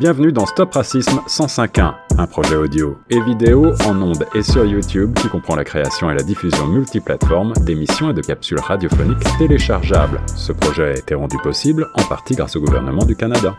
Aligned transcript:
Bienvenue 0.00 0.32
dans 0.32 0.46
Stop 0.46 0.72
Racisme 0.72 1.20
105.1, 1.28 1.92
un 2.16 2.26
projet 2.26 2.56
audio 2.56 2.96
et 3.10 3.20
vidéo 3.20 3.74
en 3.84 4.00
ondes 4.00 4.26
et 4.34 4.42
sur 4.42 4.64
YouTube 4.64 5.12
qui 5.12 5.28
comprend 5.28 5.56
la 5.56 5.64
création 5.64 6.10
et 6.10 6.14
la 6.14 6.22
diffusion 6.22 6.66
multiplateforme 6.68 7.52
d'émissions 7.66 8.08
et 8.08 8.14
de 8.14 8.22
capsules 8.22 8.60
radiophoniques 8.60 9.18
téléchargeables. 9.36 10.22
Ce 10.34 10.52
projet 10.52 10.84
a 10.84 10.96
été 10.96 11.14
rendu 11.14 11.36
possible 11.42 11.86
en 11.96 12.02
partie 12.04 12.34
grâce 12.34 12.56
au 12.56 12.62
gouvernement 12.62 13.04
du 13.04 13.14
Canada. 13.14 13.54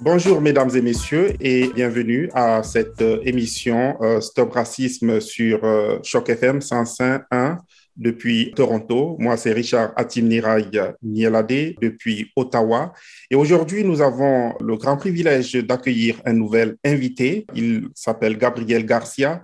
Bonjour 0.00 0.40
mesdames 0.40 0.70
et 0.74 0.82
messieurs 0.82 1.36
et 1.38 1.68
bienvenue 1.72 2.30
à 2.34 2.64
cette 2.64 3.00
euh, 3.00 3.20
émission 3.22 3.96
euh, 4.00 4.20
Stop 4.20 4.54
Racisme 4.54 5.20
sur 5.20 5.62
euh, 5.62 6.00
Choc 6.02 6.28
FM 6.28 6.58
105.1 6.58 7.58
depuis 7.96 8.52
Toronto. 8.54 9.16
Moi, 9.18 9.36
c'est 9.36 9.52
Richard 9.52 9.92
Atimnirai 9.96 10.70
Nielade 11.02 11.74
depuis 11.80 12.30
Ottawa. 12.36 12.92
Et 13.30 13.34
aujourd'hui, 13.34 13.84
nous 13.84 14.00
avons 14.00 14.54
le 14.60 14.76
grand 14.76 14.96
privilège 14.96 15.52
d'accueillir 15.54 16.20
un 16.24 16.32
nouvel 16.32 16.76
invité. 16.84 17.46
Il 17.54 17.88
s'appelle 17.94 18.38
Gabriel 18.38 18.86
Garcia. 18.86 19.42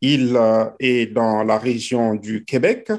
Il 0.00 0.36
euh, 0.36 0.66
est 0.78 1.12
dans 1.12 1.42
la 1.42 1.58
région 1.58 2.14
du 2.14 2.44
Québec. 2.44 2.90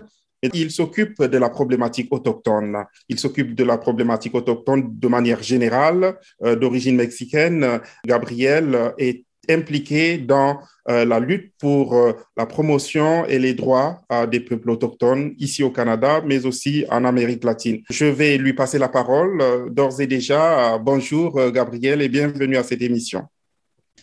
Et 0.43 0.49
il 0.53 0.69
s'occupe 0.69 1.23
de 1.23 1.37
la 1.37 1.49
problématique 1.49 2.13
autochtone. 2.13 2.85
Il 3.09 3.17
s'occupe 3.17 3.55
de 3.55 3.63
la 3.63 3.77
problématique 3.77 4.35
autochtone 4.35 4.87
de 4.87 5.07
manière 5.07 5.41
générale, 5.41 6.15
euh, 6.43 6.55
d'origine 6.55 6.95
mexicaine. 6.95 7.79
Gabriel 8.05 8.93
est 8.99 9.25
impliqué 9.49 10.17
dans 10.17 10.59
euh, 10.89 11.03
la 11.03 11.19
lutte 11.19 11.51
pour 11.59 11.95
euh, 11.95 12.13
la 12.37 12.45
promotion 12.45 13.25
et 13.25 13.39
les 13.39 13.53
droits 13.53 14.01
des 14.31 14.39
peuples 14.39 14.69
autochtones 14.69 15.33
ici 15.37 15.61
au 15.61 15.69
Canada, 15.69 16.21
mais 16.25 16.45
aussi 16.45 16.85
en 16.89 17.03
Amérique 17.03 17.43
latine. 17.43 17.81
Je 17.89 18.05
vais 18.05 18.37
lui 18.37 18.53
passer 18.53 18.79
la 18.79 18.87
parole 18.87 19.41
euh, 19.41 19.69
d'ores 19.69 19.99
et 19.99 20.07
déjà. 20.07 20.77
bonjour 20.77 21.51
Gabriel 21.51 22.01
et 22.01 22.07
bienvenue 22.07 22.55
à 22.55 22.63
cette 22.63 22.81
émission. 22.81 23.23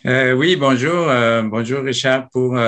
oui, 0.04 0.56
bonjour. 0.56 1.08
bonjour 1.44 1.82
Richard 1.82 2.28
pour 2.30 2.58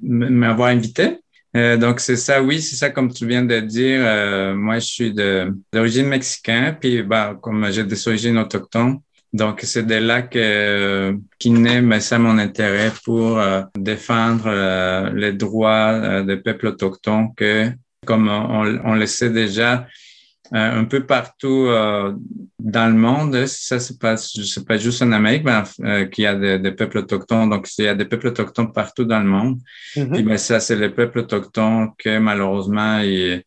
m'avoir 0.00 0.68
invité. 0.68 1.18
donc 1.54 2.00
c'est 2.00 2.16
ça, 2.16 2.42
oui, 2.42 2.62
c'est 2.62 2.76
ça 2.76 2.88
comme 2.88 3.12
tu 3.12 3.26
viens 3.26 3.44
de 3.44 3.60
dire. 3.60 4.00
moi, 4.56 4.78
je 4.78 4.86
suis 4.86 5.14
d'origine 5.72 6.06
mexicaine, 6.06 6.76
puis 6.80 7.02
bah, 7.02 7.36
comme 7.42 7.70
j'ai 7.70 7.84
des 7.84 8.08
origines 8.08 8.38
autochtones, 8.38 8.98
donc, 9.32 9.60
c'est 9.62 9.86
de 9.86 9.94
là 9.94 10.22
que 10.22 11.16
qui 11.38 11.50
naît 11.50 12.00
ça 12.00 12.18
mon 12.18 12.36
intérêt 12.36 12.92
pour 13.02 13.38
euh, 13.38 13.62
défendre 13.78 14.44
euh, 14.46 15.10
les 15.14 15.32
droits 15.32 15.92
euh, 15.92 16.22
des 16.22 16.36
peuples 16.36 16.66
autochtones 16.66 17.34
que, 17.34 17.70
comme 18.04 18.28
on, 18.28 18.78
on 18.84 18.94
le 18.94 19.06
sait 19.06 19.30
déjà, 19.30 19.86
un 20.54 20.84
peu 20.84 21.06
partout 21.06 21.68
dans 22.58 22.86
le 22.86 22.92
monde, 22.92 23.46
ça 23.46 23.80
c'est 23.80 23.98
pas 23.98 24.18
c'est 24.18 24.66
pas 24.66 24.76
juste 24.76 25.00
en 25.00 25.10
Amérique, 25.12 25.44
mais 25.44 26.10
qu'il 26.10 26.24
y 26.24 26.26
a 26.26 26.58
des, 26.58 26.72
peuples 26.72 26.98
autochtones. 26.98 27.48
Donc, 27.48 27.66
il 27.78 27.86
y 27.86 27.88
a 27.88 27.94
des 27.94 28.04
peuples 28.04 28.26
autochtones 28.26 28.70
partout 28.70 29.06
dans 29.06 29.20
le 29.20 29.24
monde. 29.24 29.60
Mm 29.96 30.22
ben, 30.22 30.36
ça, 30.36 30.60
c'est 30.60 30.76
les 30.76 30.90
peuples 30.90 31.20
autochtones 31.20 31.92
que 31.96 32.18
malheureusement, 32.18 32.98
ils, 32.98 33.42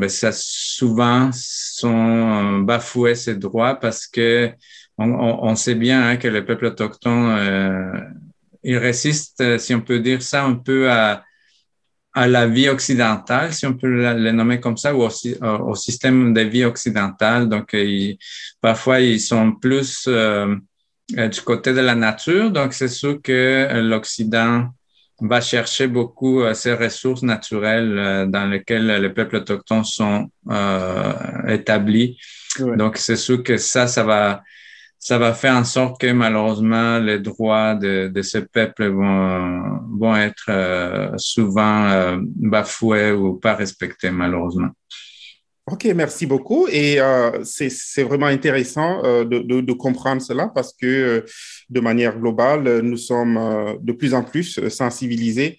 ben, 0.00 0.08
ça 0.08 0.30
souvent 0.32 1.28
sont 1.34 2.60
bafoués 2.60 3.14
ces 3.14 3.34
droits 3.34 3.74
parce 3.74 4.06
que 4.06 4.50
on, 4.98 5.54
sait 5.54 5.74
bien 5.74 6.08
hein, 6.08 6.16
que 6.16 6.28
le 6.28 6.44
peuple 6.44 6.66
autochtone, 6.66 7.36
euh, 7.38 8.00
il 8.64 8.76
résiste, 8.76 9.40
euh, 9.40 9.58
si 9.58 9.74
on 9.74 9.80
peut 9.80 10.00
dire 10.00 10.22
ça, 10.22 10.44
un 10.44 10.54
peu 10.54 10.90
à, 10.90 11.22
à 12.14 12.26
la 12.26 12.46
vie 12.48 12.68
occidentale, 12.68 13.52
si 13.52 13.64
on 13.66 13.74
peut 13.74 13.88
le 13.88 14.32
nommer 14.32 14.58
comme 14.58 14.76
ça, 14.76 14.94
ou 14.94 15.02
au, 15.02 15.74
système 15.76 16.34
de 16.34 16.40
vie 16.40 16.64
occidentale. 16.64 17.48
Donc, 17.48 17.76
parfois, 18.60 19.00
ils 19.00 19.20
sont 19.20 19.52
plus 19.52 20.06
euh, 20.08 20.56
du 21.12 21.40
côté 21.42 21.72
de 21.72 21.80
la 21.80 21.94
nature. 21.94 22.50
Donc, 22.50 22.72
c'est 22.72 22.88
sûr 22.88 23.20
que 23.22 23.68
l'Occident 23.80 24.68
va 25.20 25.40
chercher 25.40 25.86
beaucoup 25.86 26.42
ces 26.54 26.74
ressources 26.74 27.22
naturelles 27.22 28.26
dans 28.30 28.46
lesquelles 28.46 29.00
les 29.00 29.10
peuples 29.10 29.36
autochtones 29.36 29.84
sont 29.84 30.28
établis. 31.46 32.18
Donc, 32.58 32.96
c'est 32.96 33.16
sûr 33.16 33.42
que 33.44 33.58
ça, 33.58 33.86
ça 33.86 34.02
va 34.02 34.42
ça 34.98 35.18
va 35.18 35.32
faire 35.32 35.54
en 35.54 35.64
sorte 35.64 36.00
que 36.00 36.10
malheureusement 36.10 36.98
les 36.98 37.20
droits 37.20 37.74
de, 37.74 38.08
de 38.08 38.22
ce 38.22 38.38
peuple 38.38 38.88
vont, 38.88 39.80
vont 39.98 40.16
être 40.16 40.46
euh, 40.48 41.10
souvent 41.16 41.88
euh, 41.88 42.18
bafoués 42.22 43.12
ou 43.12 43.34
pas 43.34 43.54
respectés 43.54 44.10
malheureusement. 44.10 44.70
Ok, 45.70 45.84
merci 45.94 46.24
beaucoup. 46.24 46.66
Et 46.68 46.98
euh, 46.98 47.44
c'est 47.44 48.02
vraiment 48.02 48.26
intéressant 48.26 49.02
de, 49.02 49.60
de, 49.60 49.72
comprendre 49.74 50.22
cela 50.22 50.50
parce 50.54 50.72
que 50.72 51.26
de 51.68 51.80
manière 51.80 52.18
globale, 52.18 52.80
nous 52.80 52.96
sommes 52.96 53.78
de 53.82 53.92
plus 53.92 54.14
en 54.14 54.22
plus 54.22 54.66
sensibilisés 54.70 55.58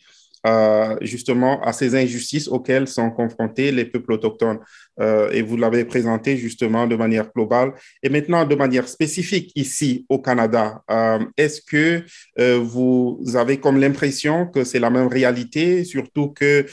justement 1.01 1.61
à 1.61 1.73
ces 1.73 1.95
injustices 1.95 2.47
auxquelles 2.47 2.88
sont 2.88 3.11
confrontés 3.11 3.72
les 3.72 3.85
peuples 3.85 4.13
autochtones. 4.13 4.57
Euh, 5.01 5.29
et 5.31 5.41
vous 5.41 5.57
l'avez 5.57 5.85
présenté 5.85 6.37
justement 6.37 6.87
de 6.87 6.95
manière 6.95 7.31
globale. 7.33 7.73
Et 8.03 8.09
maintenant, 8.09 8.45
de 8.45 8.55
manière 8.55 8.87
spécifique 8.87 9.51
ici 9.55 10.05
au 10.09 10.19
Canada, 10.19 10.81
euh, 10.91 11.19
est-ce 11.37 11.61
que 11.61 12.03
euh, 12.39 12.59
vous 12.61 13.21
avez 13.35 13.57
comme 13.57 13.79
l'impression 13.79 14.47
que 14.47 14.63
c'est 14.63 14.79
la 14.79 14.89
même 14.89 15.07
réalité, 15.07 15.83
surtout 15.83 16.29
que, 16.29 16.65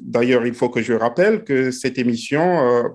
d'ailleurs, 0.00 0.46
il 0.46 0.54
faut 0.54 0.68
que 0.68 0.82
je 0.82 0.92
rappelle 0.92 1.44
que 1.44 1.70
cette 1.70 1.98
émission 1.98 2.92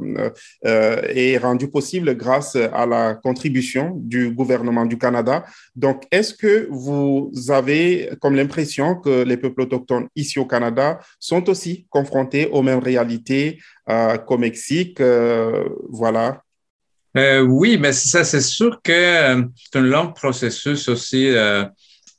est 0.64 1.38
rendue 1.38 1.70
possible 1.70 2.16
grâce 2.16 2.56
à 2.56 2.86
la 2.86 3.16
contribution 3.16 3.94
du 3.96 4.32
gouvernement 4.32 4.86
du 4.86 4.98
Canada. 4.98 5.46
Donc, 5.76 6.04
est-ce 6.12 6.34
que 6.34 6.68
vous 6.70 7.32
avez 7.50 8.10
comme 8.22 8.36
l'impression 8.36 8.96
que 8.96 9.24
les 9.24 9.38
peuples 9.38 9.62
autochtones 9.62 10.08
ici 10.16 10.40
au 10.40 10.46
Canada 10.46 11.00
sont 11.20 11.50
aussi 11.50 11.86
confrontés 11.90 12.48
aux 12.48 12.62
mêmes 12.62 12.80
réalités 12.80 13.60
qu'au 14.26 14.38
Mexique. 14.38 15.00
Euh, 15.02 15.68
voilà. 15.90 16.42
Euh, 17.18 17.42
oui, 17.42 17.78
mais 17.78 17.92
ça, 17.92 18.24
c'est 18.24 18.42
sûr 18.42 18.80
que 18.82 18.92
euh, 18.92 19.44
c'est 19.56 19.80
un 19.80 19.82
long 19.82 20.14
processus 20.14 20.88
aussi. 20.88 21.34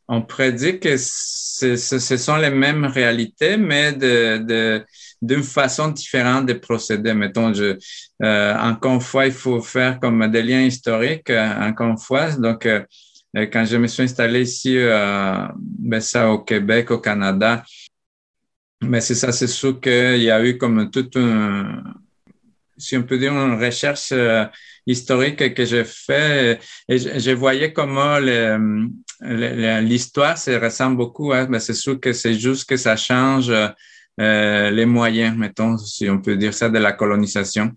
on 0.09 0.22
prédit 0.22 0.78
que 0.78 0.97
ce 0.97 2.16
sont 2.16 2.37
les 2.37 2.50
mêmes 2.50 2.84
réalités, 2.84 3.56
mais 3.56 3.93
d'une 5.22 5.43
façon 5.43 5.88
différente 5.88 6.47
de 6.47 6.55
procéder. 6.55 7.15
Mettons, 7.15 7.53
encore 8.21 8.94
une 8.94 9.00
fois, 9.00 9.27
il 9.27 9.32
faut 9.32 9.62
faire 9.62 9.99
comme 10.00 10.31
des 10.31 10.43
liens 10.43 10.62
historiques, 10.62 11.31
encore 11.31 11.88
une 11.88 11.99
fois. 11.99 12.32
Donc, 12.32 12.69
quand 13.34 13.65
je 13.65 13.77
me 13.78 13.87
suis 13.87 14.03
installé 14.03 14.43
ici, 14.43 14.77
ben 14.77 16.00
ça, 16.00 16.31
au 16.31 16.41
Québec, 16.41 16.91
au 16.91 16.99
Canada, 16.99 17.62
mais 18.82 19.00
c'est 19.00 19.15
ça, 19.15 19.32
c'est 19.32 19.47
sûr 19.47 19.81
qu'il 19.81 20.22
y 20.22 20.31
a 20.31 20.44
eu 20.44 20.59
comme 20.59 20.91
toute 20.91 21.16
un, 21.16 21.82
si 22.76 22.97
on 22.97 23.03
peut 23.03 23.19
dire, 23.19 23.32
une 23.32 23.62
recherche 23.62 24.10
euh, 24.12 24.44
historique 24.87 25.54
que 25.54 25.65
j'ai 25.65 25.84
fait 25.84 26.59
et 26.88 26.98
je, 26.98 27.31
voyais 27.31 27.72
comment 27.72 28.19
l'histoire 29.20 30.37
se 30.37 30.50
ressemble 30.50 30.97
beaucoup. 30.97 31.32
Hein, 31.32 31.47
mais 31.48 31.60
c'est 31.60 31.75
sûr 31.75 32.00
que 32.00 32.12
c'est 32.12 32.34
juste 32.34 32.69
que 32.69 32.76
ça 32.76 32.97
change 32.97 33.53
euh, 34.20 34.70
les 34.70 34.87
moyens, 34.87 35.37
mettons, 35.37 35.78
si 35.78 36.10
on 36.10 36.20
peut 36.20 36.37
dire 36.37 36.53
ça, 36.53 36.69
de 36.69 36.78
la 36.78 36.93
colonisation. 36.93 37.70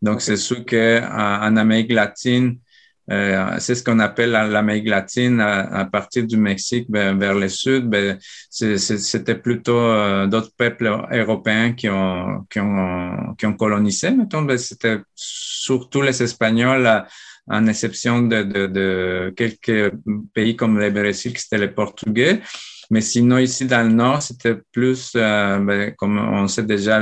Donc, 0.00 0.20
c'est 0.20 0.36
sûr 0.36 0.64
qu'en 0.64 1.56
Amérique 1.56 1.92
latine, 1.92 2.58
euh, 3.12 3.56
c'est 3.58 3.74
ce 3.74 3.84
qu'on 3.84 3.98
appelle 3.98 4.30
l'Amérique 4.30 4.88
latine 4.88 5.40
à, 5.40 5.84
partir 5.84 6.26
du 6.26 6.36
Mexique 6.36 6.86
ben, 6.88 7.18
vers 7.18 7.34
le 7.34 7.48
sud. 7.48 7.88
Ben, 7.88 8.18
c'était 8.50 9.34
plutôt 9.34 9.78
euh, 9.78 10.26
d'autres 10.26 10.52
peuples 10.56 10.90
européens 11.12 11.72
qui 11.74 11.88
ont, 11.90 12.46
qui 12.50 12.58
ont, 12.60 13.34
qui 13.36 13.44
ont 13.46 13.54
colonisé. 13.54 14.10
Mettons, 14.12 14.42
ben, 14.42 14.56
c'était 14.56 14.98
surtout 15.14 16.00
les 16.00 16.22
Espagnols, 16.22 17.04
en 17.48 17.66
exception 17.66 18.22
de, 18.22 18.42
de, 18.44 18.66
de, 18.66 19.34
quelques 19.36 19.92
pays 20.32 20.56
comme 20.56 20.78
le 20.78 20.90
Brésil, 20.90 21.34
qui 21.34 21.44
étaient 21.44 21.58
les 21.58 21.72
Portugais. 21.72 22.40
Mais 22.92 23.00
sinon, 23.00 23.38
ici 23.38 23.64
dans 23.64 23.88
le 23.88 23.94
Nord, 23.94 24.20
c'était 24.20 24.54
plus, 24.70 25.12
euh, 25.16 25.58
ben, 25.60 25.94
comme 25.96 26.18
on 26.18 26.46
sait 26.46 26.62
déjà, 26.62 27.00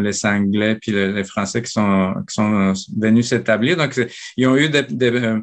les 0.00 0.24
Anglais 0.24 0.78
puis 0.80 0.90
les, 0.90 1.22
Français 1.24 1.60
qui 1.60 1.70
sont, 1.70 2.14
qui 2.26 2.34
sont 2.34 2.72
venus 2.98 3.28
s'établir. 3.28 3.76
Donc, 3.76 4.00
ils 4.38 4.46
ont 4.46 4.56
eu 4.56 4.70
des, 4.70 4.84
des, 4.84 5.38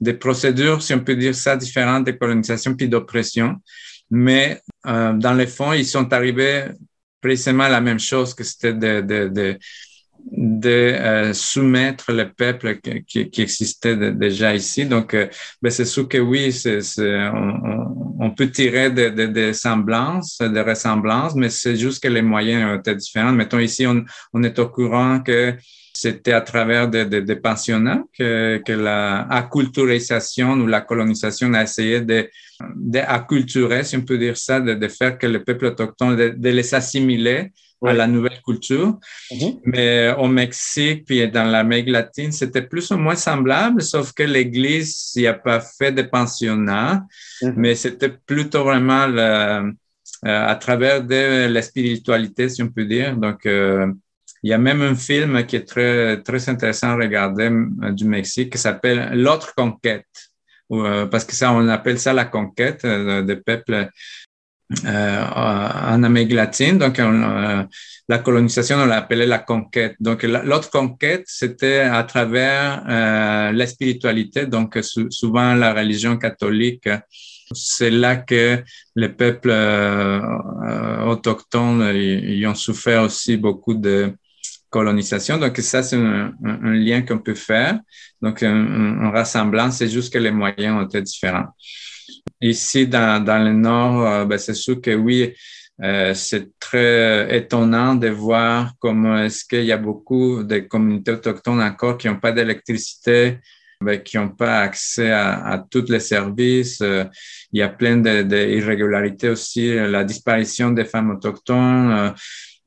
des, 0.00 0.14
procédures, 0.14 0.82
si 0.82 0.92
on 0.92 0.98
peut 0.98 1.14
dire 1.14 1.36
ça, 1.36 1.56
différentes 1.56 2.04
de 2.04 2.10
colonisation 2.10 2.74
puis 2.74 2.88
d'oppression. 2.88 3.58
Mais 4.10 4.60
euh, 4.88 5.12
dans 5.12 5.34
les 5.34 5.46
fonds, 5.46 5.72
ils 5.72 5.86
sont 5.86 6.12
arrivés 6.12 6.64
précisément 7.20 7.62
à 7.62 7.68
la 7.68 7.80
même 7.80 8.00
chose 8.00 8.34
que 8.34 8.42
c'était 8.42 8.74
de, 8.74 9.02
de, 9.02 9.28
de 9.28 9.58
de 10.30 10.68
euh, 10.68 11.32
soumettre 11.32 12.12
le 12.12 12.30
peuple 12.32 12.78
qui, 13.06 13.30
qui 13.30 13.42
existait 13.42 14.12
déjà 14.12 14.54
ici. 14.54 14.86
Donc, 14.86 15.14
euh, 15.14 15.28
ben 15.60 15.70
c'est 15.70 15.84
sûr 15.84 16.08
que 16.08 16.18
oui, 16.18 16.52
c'est, 16.52 16.80
on, 16.98 18.16
on, 18.20 18.30
peut 18.30 18.50
tirer 18.50 18.90
des 18.90 19.10
de, 19.10 19.26
de 19.26 19.52
semblances, 19.52 20.38
des 20.38 20.60
ressemblances, 20.60 21.34
mais 21.34 21.50
c'est 21.50 21.76
juste 21.76 22.02
que 22.02 22.08
les 22.08 22.22
moyens 22.22 22.78
étaient 22.78 22.96
différents. 22.96 23.32
Mettons 23.32 23.58
ici, 23.58 23.86
on, 23.86 24.04
on 24.32 24.42
est 24.42 24.58
au 24.58 24.68
courant 24.68 25.20
que 25.20 25.54
c'était 25.94 26.32
à 26.32 26.40
travers 26.40 26.88
des 26.88 27.04
de, 27.04 27.34
pensionnats 27.34 28.02
que, 28.16 28.60
que 28.64 28.72
la 28.72 29.22
acculturisation 29.28 30.52
ou 30.52 30.66
la 30.66 30.80
colonisation 30.80 31.52
a 31.54 31.62
essayé 31.62 32.00
de, 32.00 32.28
de 32.74 33.82
si 33.82 33.96
on 33.96 34.02
peut 34.02 34.18
dire 34.18 34.36
ça, 34.36 34.60
de, 34.60 34.74
de 34.74 34.88
faire 34.88 35.18
que 35.18 35.26
le 35.26 35.44
peuple 35.44 35.66
autochtone, 35.66 36.16
de, 36.16 36.48
les 36.48 36.74
assimiler 36.74 37.52
à 37.84 37.92
la 37.92 38.06
nouvelle 38.06 38.40
culture. 38.44 38.98
Mhm. 39.32 39.60
Mais 39.64 40.14
au 40.16 40.28
Mexique, 40.28 41.04
puis 41.04 41.28
dans 41.28 41.44
l'Amérique 41.44 41.88
latine, 41.88 42.30
c'était 42.30 42.62
plus 42.62 42.90
ou 42.92 42.96
moins 42.96 43.16
semblable, 43.16 43.82
sauf 43.82 44.12
que 44.12 44.22
l'Église 44.22 45.12
n'y 45.16 45.26
a 45.26 45.34
pas 45.34 45.60
fait 45.60 45.90
de 45.90 46.02
pensionnats, 46.02 47.04
mhm. 47.42 47.54
mais 47.56 47.74
c'était 47.74 48.14
plutôt 48.24 48.62
vraiment 48.64 49.06
le, 49.08 49.72
euh, 50.24 50.46
à 50.46 50.54
travers 50.54 51.02
de 51.02 51.48
la 51.48 51.62
spiritualité, 51.62 52.48
si 52.48 52.62
on 52.62 52.68
peut 52.68 52.84
dire. 52.84 53.16
Donc, 53.16 53.44
euh, 53.44 53.88
il 54.42 54.50
y 54.50 54.52
a 54.52 54.58
même 54.58 54.82
un 54.82 54.94
film 54.94 55.44
qui 55.46 55.56
est 55.56 55.68
très, 55.68 56.20
très 56.22 56.48
intéressant 56.48 56.90
à 56.90 56.96
regarder 56.96 57.50
euh, 57.50 57.92
du 57.92 58.04
Mexique 58.04 58.52
qui 58.52 58.58
s'appelle 58.58 59.10
L'autre 59.14 59.54
conquête, 59.54 60.06
parce 61.10 61.24
que 61.24 61.34
ça, 61.34 61.52
on 61.52 61.68
appelle 61.68 61.98
ça 61.98 62.14
la 62.14 62.24
conquête 62.24 62.86
des 62.86 63.36
peuples 63.36 63.90
en 64.86 66.02
Amérique 66.02 66.32
latine. 66.32 66.78
Donc, 66.78 66.98
la 68.08 68.18
colonisation, 68.20 68.78
on 68.78 68.86
l'appelait 68.86 69.26
la 69.26 69.38
conquête. 69.38 69.96
Donc, 70.00 70.22
l'autre 70.22 70.70
conquête, 70.70 71.24
c'était 71.26 71.80
à 71.80 72.02
travers 72.04 72.84
la 73.52 73.66
spiritualité, 73.66 74.46
donc 74.46 74.78
souvent 75.10 75.54
la 75.54 75.74
religion 75.74 76.16
catholique 76.16 76.88
c'est 77.54 77.90
là 77.90 78.16
que 78.16 78.62
les 78.96 79.08
peuples 79.08 79.50
euh, 79.50 80.20
euh, 80.20 81.04
autochtones 81.04 81.92
ils, 81.94 82.46
ont 82.46 82.54
souffert 82.54 83.02
aussi 83.02 83.36
beaucoup 83.36 83.74
de 83.74 84.12
colonisation. 84.72 85.38
Donc 85.38 85.56
ça, 85.58 85.82
c'est 85.82 85.96
un, 85.96 86.32
lien 86.72 87.02
qu'on 87.02 87.18
peut 87.18 87.34
faire. 87.34 87.78
Donc 88.20 88.42
un, 88.42 89.10
rassemblant, 89.10 89.70
c'est 89.70 89.88
juste 89.88 90.12
que 90.12 90.18
les 90.18 90.32
moyens 90.32 90.76
ont 90.76 90.86
été 90.86 91.00
différents. 91.02 91.48
Ici, 92.40 92.86
dans, 92.88 93.22
dans 93.22 93.38
le 93.44 93.52
Nord, 93.52 94.06
euh, 94.06 94.24
ben, 94.24 94.38
c'est 94.38 94.54
sûr 94.54 94.80
que 94.80 94.94
oui, 94.94 95.34
c'est 96.14 96.58
très 96.60 97.36
étonnant 97.36 97.96
de 97.96 98.08
voir 98.08 98.72
comment 98.78 99.18
est-ce 99.18 99.44
qu'il 99.44 99.64
y 99.64 99.72
a 99.72 99.76
beaucoup 99.76 100.44
de 100.44 100.58
communautés 100.60 101.12
autochtones 101.12 101.60
encore 101.60 101.98
qui 101.98 102.06
n'ont 102.06 102.20
pas 102.20 102.30
d'électricité, 102.30 103.38
ben, 103.82 104.00
qui 104.00 104.16
n'ont 104.16 104.28
pas 104.28 104.60
accès 104.60 105.10
à, 105.10 105.44
à, 105.44 105.58
tous 105.58 105.90
les 105.90 106.00
services. 106.00 106.80
Euh, 106.82 107.04
il 107.52 107.58
y 107.58 107.62
a 107.62 107.68
plein 107.68 107.96
d'irrégularités 107.96 109.28
aussi, 109.28 109.74
la 109.74 110.04
disparition 110.04 110.70
des 110.70 110.84
femmes 110.84 111.10
autochtones. 111.10 112.14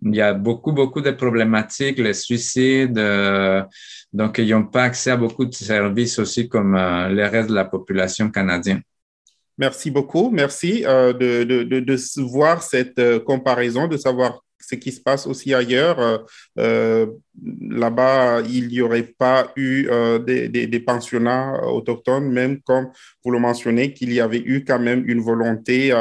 Euh, 0.03 0.09
il 0.09 0.15
y 0.15 0.21
a 0.21 0.33
beaucoup, 0.33 0.71
beaucoup 0.71 1.01
de 1.01 1.11
problématiques, 1.11 1.99
les 1.99 2.13
suicides. 2.13 2.97
Euh, 2.97 3.63
donc, 4.11 4.37
ils 4.37 4.49
n'ont 4.49 4.65
pas 4.65 4.83
accès 4.83 5.11
à 5.11 5.17
beaucoup 5.17 5.45
de 5.45 5.53
services 5.53 6.19
aussi 6.19 6.47
comme 6.47 6.75
le 6.75 7.27
reste 7.27 7.49
de 7.49 7.55
la 7.55 7.65
population 7.65 8.29
canadienne. 8.29 8.81
Merci 9.57 9.89
beaucoup. 9.89 10.29
Merci 10.31 10.81
de, 10.81 11.43
de, 11.43 11.63
de, 11.63 11.79
de, 11.79 12.21
voir 12.21 12.61
cette 12.61 13.23
comparaison, 13.23 13.87
de 13.87 13.97
savoir 13.97 14.41
ce 14.67 14.75
qui 14.75 14.91
se 14.91 15.01
passe 15.01 15.27
aussi 15.27 15.53
ailleurs. 15.53 15.99
Euh, 15.99 16.17
euh, 16.59 17.07
là-bas, 17.61 18.41
il 18.41 18.67
n'y 18.67 18.81
aurait 18.81 19.03
pas 19.03 19.51
eu 19.55 19.87
euh, 19.89 20.19
des, 20.19 20.79
pensionnats 20.79 21.63
autochtones, 21.67 22.31
même 22.31 22.61
comme 22.61 22.89
vous 23.23 23.31
le 23.31 23.39
mentionnez, 23.39 23.93
qu'il 23.93 24.13
y 24.13 24.19
avait 24.19 24.43
eu 24.43 24.63
quand 24.63 24.79
même 24.79 25.03
une 25.07 25.21
volonté 25.21 25.91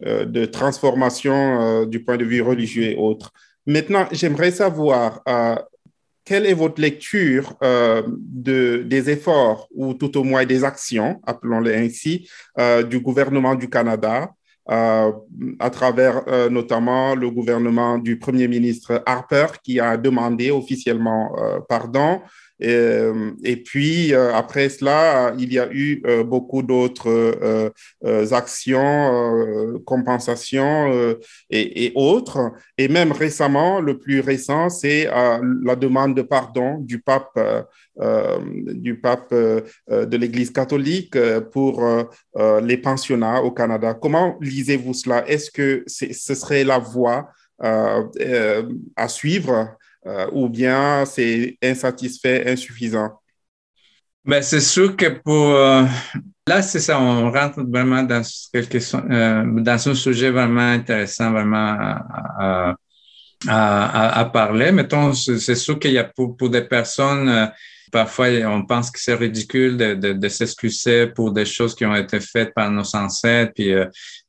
de 0.00 0.44
transformation 0.44 1.84
du 1.86 2.02
point 2.02 2.16
de 2.16 2.24
vue 2.24 2.42
religieux 2.42 2.84
et 2.84 2.96
autres. 2.96 3.32
Maintenant, 3.66 4.06
j'aimerais 4.12 4.50
savoir 4.50 5.22
quelle 6.24 6.46
est 6.46 6.54
votre 6.54 6.80
lecture 6.80 7.54
de, 7.62 8.82
des 8.84 9.10
efforts 9.10 9.68
ou 9.74 9.94
tout 9.94 10.16
au 10.18 10.24
moins 10.24 10.44
des 10.44 10.64
actions, 10.64 11.20
appelons-les 11.26 11.74
ainsi, 11.76 12.28
du 12.88 13.00
gouvernement 13.00 13.54
du 13.54 13.70
Canada 13.70 14.30
euh, 14.70 15.12
à 15.58 15.68
travers 15.68 16.22
euh, 16.26 16.48
notamment 16.48 17.14
le 17.14 17.28
gouvernement 17.28 17.98
du 17.98 18.18
Premier 18.18 18.48
ministre 18.48 19.02
Harper 19.04 19.48
qui 19.62 19.78
a 19.78 19.98
demandé 19.98 20.50
officiellement 20.50 21.36
euh, 21.38 21.60
pardon. 21.68 22.22
Et, 22.60 23.10
et 23.42 23.56
puis, 23.56 24.14
après 24.14 24.68
cela, 24.68 25.34
il 25.38 25.52
y 25.52 25.58
a 25.58 25.68
eu 25.72 26.02
beaucoup 26.24 26.62
d'autres 26.62 27.72
actions, 28.32 29.80
compensations 29.84 31.16
et, 31.50 31.92
autres. 31.94 32.52
Et 32.78 32.88
même 32.88 33.12
récemment, 33.12 33.80
le 33.80 33.98
plus 33.98 34.20
récent, 34.20 34.68
c'est 34.68 35.04
la 35.04 35.76
demande 35.76 36.16
de 36.16 36.22
pardon 36.22 36.78
du 36.78 37.00
pape 37.00 37.38
euh, 38.00 38.40
du 38.74 38.98
pape 38.98 39.28
euh, 39.30 39.60
de 39.88 40.16
l'Église 40.16 40.50
catholique 40.50 41.14
euh, 41.14 41.40
pour 41.40 41.84
les 42.62 42.76
pensionnats 42.76 43.40
au 43.42 43.52
Canada. 43.52 43.94
Comment 43.94 44.36
lisez-vous 44.40 44.94
cela? 44.94 45.26
Est-ce 45.28 45.50
que 45.50 45.84
ce 45.86 46.34
serait 46.34 46.64
la 46.64 46.78
voie 46.78 47.28
à 47.60 49.08
suivre? 49.08 49.76
Ou 50.32 50.48
bien 50.48 51.04
c'est 51.06 51.56
insatisfait, 51.62 52.50
insuffisant 52.50 53.20
ben, 54.24 54.42
c'est 54.42 54.60
sûr 54.60 54.96
que 54.96 55.20
pour 55.22 55.52
là, 56.46 56.62
c'est 56.62 56.80
ça, 56.80 57.00
on 57.00 57.30
rentre 57.30 57.62
vraiment 57.62 58.02
dans 58.02 58.22
quelque 58.52 58.78
dans 59.60 59.88
un 59.88 59.94
sujet 59.94 60.30
vraiment 60.30 60.60
intéressant, 60.72 61.30
vraiment 61.32 61.76
à, 61.78 62.74
à, 63.48 64.20
à 64.20 64.24
parler. 64.26 64.72
Mettons, 64.72 65.12
c'est 65.12 65.54
sûr 65.54 65.78
qu'il 65.78 65.92
y 65.92 65.98
a 65.98 66.04
pour, 66.04 66.36
pour 66.36 66.50
des 66.50 66.62
personnes 66.62 67.50
parfois, 67.94 68.26
on 68.46 68.66
pense 68.66 68.90
que 68.90 68.98
c'est 69.00 69.14
ridicule 69.14 69.76
de, 69.76 69.94
de, 69.94 70.12
de 70.14 70.28
s'excuser 70.28 71.06
pour 71.06 71.30
des 71.30 71.44
choses 71.44 71.76
qui 71.76 71.86
ont 71.86 71.94
été 71.94 72.18
faites 72.18 72.52
par 72.52 72.68
nos 72.68 72.96
ancêtres. 72.96 73.52
Puis, 73.54 73.72
euh, 73.72 73.86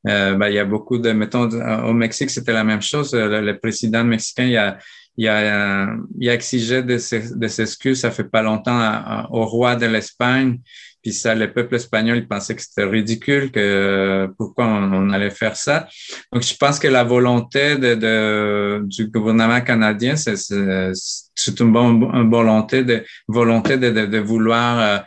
euh 0.07 0.35
ben, 0.35 0.50
il 0.50 0.53
y 0.53 0.59
a 0.59 0.65
beaucoup 0.65 1.00
de, 1.00 1.12
mettons, 1.12 1.50
au 1.89 1.94
Mexique, 1.94 2.29
c'était 2.29 2.53
la 2.53 2.63
même 2.63 2.83
chose. 2.83 3.15
Le, 3.15 3.41
le, 3.41 3.57
président 3.57 4.03
mexicain, 4.03 4.45
il 4.45 4.57
a, 4.57 4.77
il 5.17 5.27
a, 5.27 5.95
il 6.19 6.29
a 6.29 6.33
exigé 6.35 6.83
des, 6.83 7.00
des 7.44 7.62
excuses, 7.62 8.01
ça 8.01 8.12
fait 8.12 8.29
pas 8.29 8.44
longtemps, 8.44 9.25
au 9.31 9.45
roi 9.45 9.75
de 9.75 9.88
l'Espagne. 9.88 10.59
Puis 11.06 11.13
ça, 11.13 11.36
le 11.36 11.54
peuple 11.54 11.75
espagnol, 11.75 12.18
il 12.18 12.28
pensait 12.28 12.56
que 12.56 12.63
c'était 12.63 12.84
ridicule, 12.84 13.52
que 13.52 14.28
pourquoi 14.40 14.66
on, 14.66 15.12
allait 15.12 15.30
faire 15.30 15.56
ça. 15.56 15.88
Donc, 16.34 16.42
je 16.42 16.56
pense 16.57 16.80
que 16.80 16.88
la 16.88 17.04
volonté 17.04 17.75
de, 17.75 17.94
de 17.94 18.81
du 18.88 19.10
gouvernement 19.10 19.62
canadien, 19.62 20.16
c'est 20.16 21.60
une 21.60 21.72
bonne 21.72 22.28
volonté 22.31 22.84
de 22.84 23.04
volonté 23.28 23.78
de, 23.78 23.92
de, 23.92 24.07
de 24.07 24.18
vouloir 24.18 25.04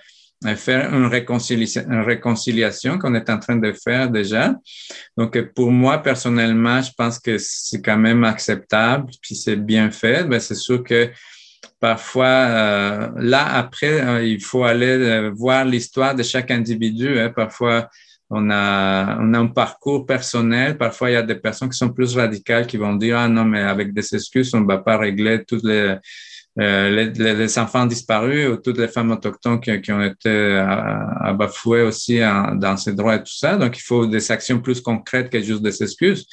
euh, 0.46 0.54
faire 0.54 0.94
une 0.94 1.06
réconciliation, 1.06 1.82
une 1.90 2.02
réconciliation 2.02 2.96
qu'on 2.96 3.16
est 3.16 3.28
en 3.28 3.40
train 3.40 3.56
de 3.56 3.72
faire 3.72 4.08
déjà. 4.08 4.54
Donc, 5.16 5.36
pour 5.52 5.72
moi, 5.72 5.98
personnellement, 5.98 6.80
je 6.80 6.92
pense 6.96 7.18
que 7.18 7.38
c'est 7.38 7.82
quand 7.82 7.98
même 7.98 8.22
acceptable, 8.22 9.10
puis 9.20 9.34
c'est 9.34 9.56
bien 9.56 9.90
fait. 9.90 10.22
Ben, 10.22 10.38
c'est 10.38 10.54
sûr 10.54 10.84
que 10.84 11.10
Parfois, 11.80 12.26
euh, 12.26 13.08
là, 13.16 13.46
après, 13.56 14.00
euh, 14.00 14.24
il 14.24 14.42
faut 14.42 14.64
aller 14.64 14.86
euh, 14.86 15.30
voir 15.34 15.64
l'histoire 15.64 16.14
de 16.14 16.22
chaque 16.22 16.50
individu. 16.50 17.18
Hein. 17.18 17.32
Parfois, 17.34 17.88
on 18.30 18.50
a, 18.50 19.18
on 19.20 19.32
a 19.34 19.38
un 19.38 19.46
parcours 19.46 20.04
personnel. 20.04 20.76
Parfois, 20.76 21.10
il 21.10 21.14
y 21.14 21.16
a 21.16 21.22
des 21.22 21.36
personnes 21.36 21.70
qui 21.70 21.78
sont 21.78 21.92
plus 21.92 22.16
radicales 22.16 22.66
qui 22.66 22.76
vont 22.76 22.96
dire, 22.96 23.18
ah 23.18 23.28
non, 23.28 23.44
mais 23.44 23.60
avec 23.60 23.92
des 23.92 24.14
excuses, 24.14 24.52
on 24.54 24.60
ne 24.60 24.66
va 24.66 24.78
pas 24.78 24.98
régler 24.98 25.44
toutes 25.44 25.64
les, 25.64 25.96
les, 26.58 27.10
les, 27.10 27.58
enfants 27.58 27.86
disparus 27.86 28.48
ou 28.48 28.56
toutes 28.56 28.78
les 28.78 28.88
femmes 28.88 29.12
autochtones 29.12 29.60
qui, 29.60 29.80
qui 29.80 29.92
ont 29.92 30.02
été 30.02 30.28
euh, 30.28 30.66
abafouées 31.20 31.82
aussi 31.82 32.18
dans 32.18 32.76
ces 32.76 32.92
droits 32.94 33.16
et 33.16 33.20
tout 33.20 33.36
ça. 33.36 33.56
Donc, 33.56 33.78
il 33.78 33.82
faut 33.82 34.06
des 34.06 34.32
actions 34.32 34.58
plus 34.58 34.80
concrètes 34.80 35.30
que 35.30 35.40
juste 35.40 35.62
des 35.62 35.82
excuses. 35.82 36.26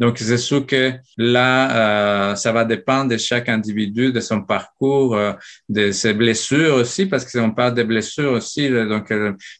Donc, 0.00 0.18
c'est 0.18 0.36
sûr 0.38 0.66
que 0.66 0.92
là, 1.16 2.30
euh, 2.32 2.34
ça 2.34 2.50
va 2.50 2.64
dépendre 2.64 3.10
de 3.10 3.16
chaque 3.16 3.48
individu, 3.48 4.12
de 4.12 4.20
son 4.20 4.42
parcours, 4.42 5.14
euh, 5.14 5.32
de 5.68 5.92
ses 5.92 6.12
blessures 6.12 6.74
aussi, 6.74 7.06
parce 7.06 7.24
que 7.24 7.38
on 7.38 7.52
parle 7.52 7.74
de 7.74 7.84
blessures 7.84 8.32
aussi. 8.32 8.68
donc, 8.68 9.12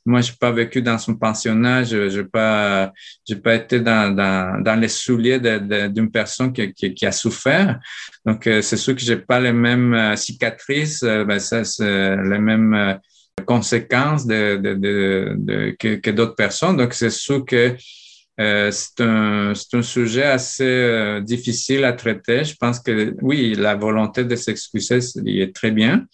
moi, 0.04 0.21
j'ai 0.21 0.32
pas 0.38 0.50
vécu 0.50 0.82
dans 0.82 0.99
son 0.99 1.14
pensionnat, 1.14 1.85
je 1.85 2.18
n'ai 2.18 2.25
pas, 2.25 2.92
j'ai 3.26 3.37
pas 3.37 3.54
été 3.54 3.78
dans, 3.78 4.14
dans, 4.14 4.62
dans 4.62 4.75
les 4.80 4.88
souliers 4.88 5.38
d'une 5.38 6.11
personne 6.11 6.52
qui, 6.52 6.73
qui, 6.73 6.92
qui, 6.92 7.06
a 7.06 7.12
souffert. 7.12 7.78
Donc, 8.26 8.42
c'est 8.44 8.76
sûr 8.76 8.94
que 8.94 9.00
j'ai 9.00 9.16
pas 9.16 9.40
les 9.40 9.52
mêmes 9.52 9.91
euh, 9.94 10.16
cicatrice, 10.16 11.02
euh, 11.02 11.25
ben, 11.25 11.38
ça, 11.38 11.64
c'est 11.64 11.84
euh, 11.84 12.16
de, 12.16 12.22
de, 14.56 15.34
de, 15.37 15.76
que, 15.78 16.11
d'autres 16.11 16.34
personnes. 16.34 16.76
Donc, 16.76 16.94
c'est 16.94 17.11
sûr 17.11 17.44
que 17.44 17.76
c'est 18.38 19.00
un, 19.00 19.52
un, 19.72 19.82
sujet 19.82 20.25
assez 20.25 21.20
difficile 21.22 21.84
à 21.84 21.92
traiter. 21.92 22.44
Je 22.44 22.56
pense 22.56 22.80
que 22.80 23.14
oui, 23.20 23.54
la 23.54 23.76
volonté 23.76 24.25
de 24.25 24.34
s'excuser 24.34 24.99
est 25.26 25.54
très 25.54 25.70
bien, 25.70 26.06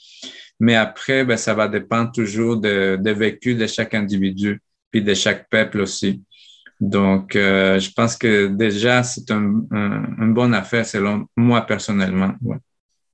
mais 0.60 0.74
après, 0.74 1.24
ben, 1.24 1.36
ça 1.36 1.54
va 1.54 1.68
dépendre 1.68 2.12
toujours 2.12 2.58
de, 2.58 2.98
de 3.00 3.10
vécu 3.12 3.54
de 3.54 3.66
chaque 3.66 3.94
individu, 3.94 4.60
puis 4.90 5.02
de 5.02 5.14
chaque 5.14 5.48
peuple 5.48 5.80
aussi. 5.80 6.22
Donc, 6.80 7.30
je 7.34 7.92
pense 7.94 8.16
que 8.16 8.48
déjà, 8.48 9.02
c'est 9.02 9.30
un, 9.30 9.64
une 9.70 10.34
bonne 10.34 10.54
affaire 10.54 10.84
selon 10.84 11.26
moi 11.36 11.62
personnellement. 11.62 12.34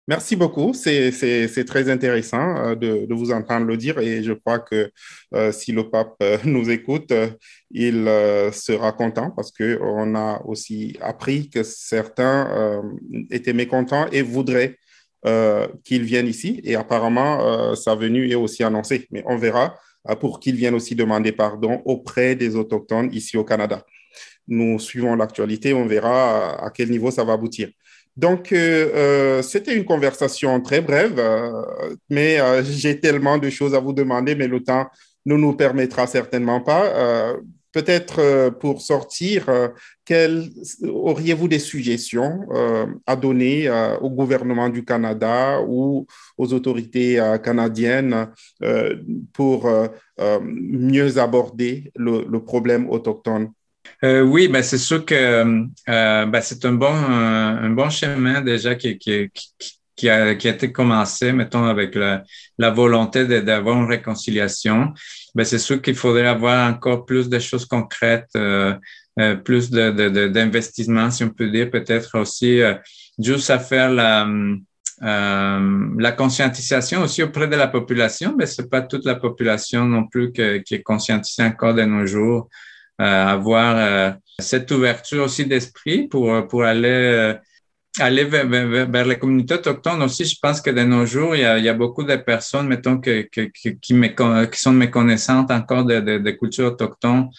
Merci 0.07 0.37
beaucoup. 0.37 0.75
C'est 0.75 1.65
très 1.67 1.89
intéressant 1.89 2.57
euh, 2.59 2.75
de, 2.75 3.15
vous 3.15 3.33
entendre 3.33 3.65
le 3.67 3.79
dire 3.79 3.99
et 3.99 4.23
je 4.23 4.35
crois 4.35 4.59
que 4.59 4.91
euh, 5.35 5.51
si 5.51 5.73
le 5.73 5.89
pape 5.89 6.17
euh, 6.23 6.37
nous 6.45 6.71
écoute, 6.71 7.11
il 7.71 8.05
sera 8.53 8.93
content 8.93 9.31
parce 9.31 9.51
qu'on 9.51 10.15
a 10.15 10.43
aussi 10.45 10.97
appris 11.01 11.49
que 11.49 11.63
certains 11.63 12.83
étaient 13.31 13.55
mécontents 13.55 14.07
et 14.13 14.23
voudraient 14.23 14.79
qu'il 15.85 16.03
vienne 16.05 16.27
ici. 16.27 16.61
Et 16.65 16.77
apparemment, 16.77 17.75
sa 17.75 17.95
venue 17.95 18.31
est 18.31 18.35
aussi 18.35 18.63
annoncée. 18.63 19.09
Mais 19.11 19.23
on 19.27 19.39
verra 19.39 19.75
pour 20.21 20.39
qu'il 20.39 20.55
vienne 20.55 20.75
aussi 20.75 20.95
demander 20.95 21.33
pardon 21.33 21.81
auprès 21.87 22.35
des 22.37 22.55
autochtones 22.57 23.09
ici 23.13 23.39
au 23.39 23.45
Canada. 23.45 23.85
Nous 24.47 24.79
suivons 24.79 25.17
l'actualité, 25.17 25.73
on 25.73 25.87
verra 25.87 26.63
à 26.63 26.71
quel 26.71 26.91
niveau 26.91 27.11
ça 27.11 27.25
va 27.25 27.33
aboutir. 27.33 27.71
Donc, 28.17 28.53
euh, 28.53 28.91
euh, 28.95 29.43
c'était 29.43 29.77
une 29.77 29.85
conversation 29.85 30.61
très 30.61 30.81
brève, 30.81 31.19
euh, 31.19 31.97
mais 32.09 32.39
j'ai 32.63 33.01
tellement 33.01 33.39
de 33.39 33.51
choses 33.51 33.75
à 33.75 33.81
vous 33.81 33.93
demander, 33.93 34.35
mais 34.37 34.47
le 34.47 34.63
temps 34.63 34.87
ne 35.27 35.37
nous 35.37 35.55
permettra 35.55 36.07
certainement 36.07 36.61
pas. 36.61 37.35
Peut-être 37.73 38.51
pour 38.61 38.81
sortir, 38.83 39.47
auriez-vous 40.83 41.49
des 41.49 41.59
suggestions 41.59 42.41
à 43.07 43.17
donner 43.17 43.71
au 44.01 44.11
gouvernement 44.11 44.69
du 44.69 44.85
Canada 44.85 45.61
ou 45.67 46.07
aux 46.37 46.53
autorités 46.53 47.19
canadiennes 47.43 48.29
pour 49.33 49.69
mieux 50.43 51.19
aborder 51.19 51.91
le 51.97 52.39
problème 52.39 52.89
autochtone? 52.91 53.51
Euh, 54.05 54.21
oui, 54.21 54.49
ben 54.49 54.63
c'est 54.63 54.79
sûr 54.79 55.05
que 55.07 55.15
euh, 55.15 56.27
ben 56.27 56.41
c'est 56.43 56.65
un 56.67 56.73
bon 56.73 56.93
un, 56.93 57.71
bon 57.71 57.89
chemin 57.89 58.43
déjà 58.43 58.75
qui, 58.75 58.99
qui, 58.99 59.31
qui, 59.97 60.11
a, 60.11 60.35
qui 60.35 60.49
a 60.49 60.51
été 60.51 60.71
commencé, 60.73 61.33
mettons, 61.33 61.65
avec 61.65 61.95
la, 61.95 62.23
la 62.59 62.71
volonté 62.71 63.25
d'avoir 63.41 63.79
une 63.79 63.89
réconciliation. 63.89 64.93
Ben 65.35 65.45
c'est 65.45 65.59
sûr 65.59 65.81
qu'il 65.81 65.95
faudrait 65.95 66.27
avoir 66.27 66.71
encore 66.71 67.07
plus 67.07 67.31
de 67.31 67.39
choses 67.39 67.65
concrètes, 67.65 68.29
euh, 68.37 68.75
euh 69.21 69.37
plus 69.37 69.71
de, 69.71 70.29
d'investissement, 70.29 71.11
si 71.11 71.25
on 71.25 71.31
peut 71.31 71.49
dire, 71.49 71.71
peut-être 71.71 72.19
aussi 72.19 72.61
euh, 72.61 72.75
juste 73.19 73.49
à 73.51 73.59
faire 73.59 73.91
la 73.91 74.29
la 75.01 76.13
conscientisation 76.13 77.03
aussi 77.03 77.23
auprès 77.23 77.49
de 77.49 77.57
la 77.57 77.69
population, 77.69 78.35
mais 78.39 78.47
c'est 78.47 78.71
pas 78.71 78.81
toute 78.81 79.05
la 79.05 79.17
population 79.17 79.85
non 79.85 80.07
plus 80.07 80.33
qui 80.33 80.75
est 80.75 80.83
conscientisée 80.83 81.43
encore 81.43 81.75
de 81.75 81.83
nos 81.83 82.07
jours. 82.07 82.49
Euh, 83.01 83.27
avoir 83.27 83.77
euh, 83.77 84.13
cette 84.39 84.71
ouverture 84.71 85.25
aussi 85.25 85.47
d'esprit 85.47 86.07
pour, 86.07 86.47
pour 86.47 86.63
aller 86.63 86.89
euh, 86.89 87.35
aller 87.99 88.25
vers, 88.25 88.47
vers, 88.47 89.05
les 89.05 89.19
communautés 89.19 89.55
autochtones 89.55 90.03
aussi, 90.03 90.25
je 90.25 90.37
pense 90.41 90.61
que 90.61 90.71
de 90.71 90.83
nos 90.83 91.05
jours, 91.05 91.35
il 91.35 91.43
y 91.43 91.45
a, 91.45 91.59
il 91.59 91.65
y 91.65 91.69
a 91.69 91.75
beaucoup 91.75 92.05
de 92.05 92.15
personnes, 92.17 92.69
mettons, 92.69 92.99
que, 92.99 93.23
que, 93.23 93.43
qui, 93.53 93.79
qui 93.81 94.61
sont 94.61 94.73
méconnaissantes 94.73 95.51
encore 95.51 95.85
des 95.85 96.01
de, 96.03 96.19
de 96.19 96.31
cultures 96.31 96.67
autochtones, 96.67 97.31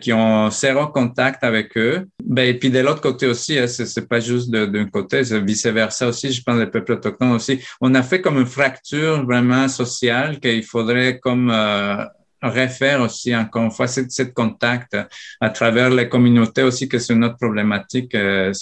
qui 0.00 0.12
ont 0.12 0.50
zéro 0.50 0.86
contact 0.86 1.44
avec 1.44 1.76
eux. 1.76 2.06
Ben, 2.24 2.48
et 2.48 2.54
puis 2.54 2.70
de 2.70 2.78
l'autre 2.78 3.02
côté 3.02 3.26
aussi, 3.26 3.58
hein, 3.58 3.66
c'est, 3.66 4.08
pas 4.08 4.18
juste 4.18 4.50
d'un 4.50 4.86
côté, 4.86 5.22
c'est 5.24 5.40
vice-versa 5.40 6.08
aussi, 6.08 6.32
je 6.32 6.42
pense, 6.42 6.58
les 6.58 6.66
peuples 6.66 6.92
autochtones 6.92 7.32
aussi. 7.32 7.60
On 7.80 7.94
a 7.94 8.02
fait 8.02 8.20
comme 8.20 8.38
une 8.38 8.46
fracture 8.46 9.24
vraiment 9.24 9.68
sociale 9.68 10.40
qu'il 10.40 10.64
faudrait 10.64 11.20
comme 11.20 11.52
refaire 12.50 13.00
aussi 13.00 13.34
encore 13.34 13.64
une 13.64 13.70
fois 13.70 13.86
cette, 13.86 14.10
cette 14.10 14.34
contact 14.34 14.96
à 15.40 15.50
travers 15.50 15.90
les 15.90 16.08
communautés 16.08 16.62
aussi 16.62 16.88
que 16.88 16.98
c'est 16.98 17.14
notre 17.14 17.36
problématique 17.36 18.14
euh, 18.14 18.52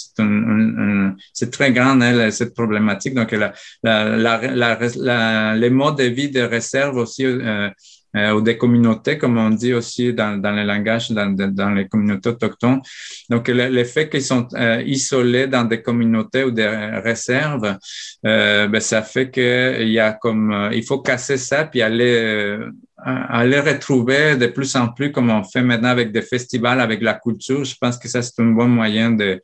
c'est 1.33 1.51
très 1.51 1.71
grand 1.71 1.99
hein, 2.01 2.31
cette 2.31 2.53
problématique. 2.53 3.13
Donc 3.13 3.31
la, 3.31 3.53
la, 3.83 4.55
la, 4.55 5.55
les 5.55 5.69
modes 5.69 5.97
de 5.97 6.05
vie 6.05 6.29
de 6.29 6.41
réserve 6.41 6.97
aussi 6.97 7.25
euh, 7.25 7.69
euh, 8.15 8.33
ou 8.33 8.41
des 8.41 8.57
communautés, 8.57 9.17
comme 9.17 9.37
on 9.37 9.49
dit 9.49 9.73
aussi 9.73 10.13
dans, 10.13 10.39
dans 10.39 10.51
le 10.51 10.63
langage, 10.63 11.11
dans, 11.11 11.33
dans 11.33 11.71
les 11.71 11.87
communautés 11.87 12.29
autochtones. 12.29 12.81
Donc, 13.29 13.47
le, 13.47 13.69
le 13.69 13.83
fait 13.83 14.09
qu'ils 14.09 14.23
sont 14.23 14.47
euh, 14.53 14.81
isolés 14.85 15.47
dans 15.47 15.63
des 15.63 15.81
communautés 15.81 16.43
ou 16.43 16.51
des 16.51 16.67
réserves, 16.67 17.77
euh, 18.25 18.67
ben, 18.67 18.79
ça 18.79 19.01
fait 19.01 19.31
qu'il 19.31 19.89
y 19.89 19.99
a 19.99 20.13
comme, 20.13 20.51
euh, 20.51 20.69
il 20.73 20.83
faut 20.83 20.99
casser 20.99 21.37
ça 21.37 21.65
puis 21.65 21.81
aller 21.81 22.57
aller 23.05 23.59
retrouver 23.59 24.37
de 24.37 24.47
plus 24.47 24.75
en 24.77 24.87
plus 24.87 25.11
comme 25.11 25.29
on 25.29 25.43
fait 25.43 25.61
maintenant 25.61 25.89
avec 25.89 26.13
des 26.13 26.21
festivals, 26.21 26.79
avec 26.79 27.01
la 27.01 27.15
culture. 27.15 27.65
Je 27.65 27.75
pense 27.75 27.97
que 27.97 28.07
ça, 28.07 28.21
c'est 28.21 28.41
un 28.41 28.45
bon 28.45 28.67
moyen 28.67 29.11
de, 29.11 29.41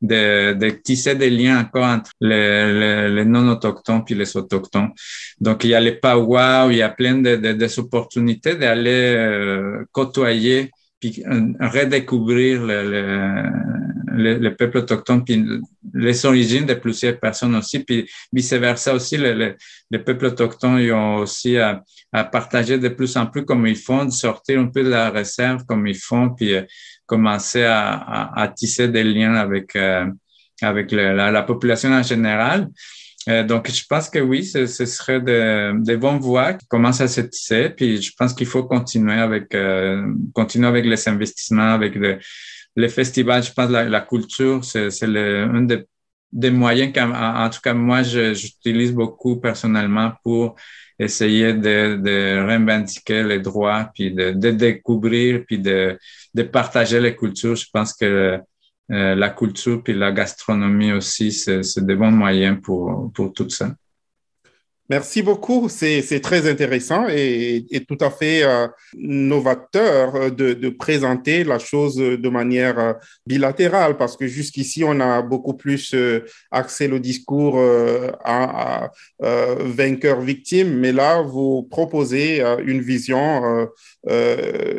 de, 0.00 0.54
de, 0.54 0.70
tisser 0.70 1.14
des 1.14 1.30
liens 1.30 1.60
encore 1.60 1.84
entre 1.84 2.10
les, 2.20 3.08
les, 3.10 3.24
non-autochtones 3.24 4.04
puis 4.04 4.14
les 4.14 4.36
autochtones. 4.36 4.90
Donc, 5.40 5.64
il 5.64 5.70
y 5.70 5.74
a 5.74 5.80
les 5.80 5.92
powwows, 5.92 6.70
il 6.70 6.78
y 6.78 6.82
a 6.82 6.88
plein 6.88 7.16
de, 7.16 7.36
de, 7.36 7.52
des 7.52 7.78
opportunités 7.78 8.56
d'aller 8.56 9.14
euh, 9.16 9.84
côtoyer 9.92 10.70
puis 11.00 11.24
redécouvrir 11.60 12.62
le, 12.62 12.82
le, 14.12 14.38
le, 14.38 14.54
peuple 14.54 14.78
autochtone, 14.78 15.24
puis 15.24 15.42
les 15.94 16.26
origines 16.26 16.66
de 16.66 16.74
plusieurs 16.74 17.18
personnes 17.18 17.54
aussi, 17.54 17.78
puis 17.80 18.08
vice-versa 18.32 18.94
aussi, 18.94 19.16
les, 19.16 19.54
les, 19.90 19.98
peuples 19.98 20.26
autochtones 20.26 20.78
ils 20.78 20.92
ont 20.92 21.16
aussi 21.16 21.56
à, 21.56 21.82
à, 22.12 22.24
partager 22.24 22.78
de 22.78 22.88
plus 22.90 23.16
en 23.16 23.26
plus 23.26 23.46
comme 23.46 23.66
ils 23.66 23.76
font, 23.76 24.04
de 24.04 24.10
sortir 24.10 24.60
un 24.60 24.66
peu 24.66 24.84
de 24.84 24.90
la 24.90 25.08
réserve 25.10 25.64
comme 25.64 25.86
ils 25.86 25.96
font, 25.96 26.30
puis 26.30 26.54
euh, 26.54 26.62
commencer 27.10 27.64
à, 27.64 28.30
à, 28.42 28.46
tisser 28.46 28.86
des 28.86 29.02
liens 29.02 29.34
avec, 29.34 29.74
euh, 29.74 30.06
avec 30.62 30.92
la, 30.92 31.32
la, 31.32 31.42
population 31.42 31.90
en 31.90 32.04
général. 32.04 32.68
Euh, 33.28 33.42
donc, 33.42 33.68
je 33.68 33.84
pense 33.90 34.08
que 34.08 34.20
oui, 34.20 34.44
ce, 34.44 34.66
ce 34.66 34.86
serait 34.86 35.20
de, 35.20 35.74
des 35.82 35.96
bonnes 35.96 36.20
voies 36.20 36.54
qui 36.54 36.66
commencent 36.68 37.00
à 37.00 37.08
se 37.08 37.22
tisser. 37.22 37.70
Puis, 37.70 38.00
je 38.00 38.12
pense 38.16 38.32
qu'il 38.32 38.46
faut 38.46 38.62
continuer 38.62 39.20
avec, 39.28 39.52
euh, 39.56 40.06
continuer 40.32 40.68
avec 40.68 40.84
les 40.86 41.08
investissements, 41.08 41.72
avec 41.80 41.96
le, 41.96 42.18
les 42.76 42.88
festivals. 42.88 43.42
Je 43.42 43.52
pense 43.52 43.66
que 43.66 43.72
la, 43.72 43.84
la 43.88 44.02
culture, 44.02 44.64
c'est 44.64 44.88
un 45.02 45.62
des, 45.62 45.84
des 46.32 46.50
moyens 46.50 46.92
qu'en 46.92 47.12
en, 47.12 47.50
tout 47.50 47.60
cas, 47.62 47.74
moi, 47.74 48.02
j'utilise 48.02 48.92
beaucoup 48.92 49.40
personnellement 49.40 50.12
pour 50.22 50.56
essayer 50.98 51.54
de, 51.54 51.96
de 51.96 52.46
revendiquer 52.46 53.22
les 53.22 53.38
droits, 53.40 53.90
puis 53.94 54.12
de, 54.12 54.32
de 54.32 54.50
découvrir, 54.50 55.44
puis 55.46 55.58
de, 55.58 55.98
de 56.34 56.42
partager 56.42 57.00
les 57.00 57.16
cultures. 57.16 57.56
Je 57.56 57.66
pense 57.72 57.94
que 57.94 58.38
euh, 58.92 59.14
la 59.14 59.30
culture 59.30 59.82
puis 59.82 59.94
la 59.94 60.12
gastronomie 60.12 60.92
aussi, 60.92 61.32
c'est 61.32 61.84
des 61.84 61.94
bons 61.94 62.10
moyens 62.10 62.60
pour, 62.62 63.10
pour 63.14 63.32
tout 63.32 63.48
ça. 63.48 63.70
Merci 64.90 65.22
beaucoup. 65.22 65.68
C'est 65.68 66.20
très 66.20 66.50
intéressant 66.50 67.06
et, 67.08 67.64
et, 67.70 67.84
tout 67.84 67.98
à 68.00 68.10
fait 68.10 68.42
euh, 68.42 68.66
novateur 68.98 70.32
de, 70.32 70.52
de, 70.52 70.68
présenter 70.68 71.44
la 71.44 71.60
chose 71.60 71.94
de 71.94 72.28
manière 72.28 72.76
euh, 72.80 72.92
bilatérale 73.24 73.96
parce 73.96 74.16
que 74.16 74.26
jusqu'ici, 74.26 74.82
on 74.82 74.98
a 74.98 75.22
beaucoup 75.22 75.54
plus 75.54 75.94
euh, 75.94 76.24
axé 76.50 76.88
le 76.88 76.98
discours 76.98 77.56
euh, 77.60 78.10
à, 78.24 78.90
euh, 79.22 79.54
vainqueur-victime, 79.60 80.76
mais 80.80 80.90
là, 80.90 81.22
vous 81.22 81.62
proposez 81.70 82.42
une 82.66 82.80
vision 82.80 83.68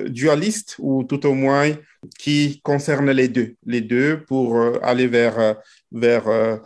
dualiste 0.08 0.76
ou 0.80 1.04
tout 1.06 1.26
au 1.26 1.34
moins 1.34 1.72
qui 2.20 2.60
concerne 2.64 3.12
les 3.12 3.30
deux, 3.30 3.56
les 3.66 3.82
deux 3.82 4.24
pour 4.28 4.60
aller 4.84 5.08
vers, 5.08 5.56
vers 5.92 6.60